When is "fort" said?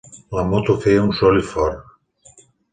1.53-2.43